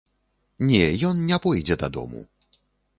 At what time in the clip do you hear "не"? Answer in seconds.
0.69-0.81, 1.29-1.41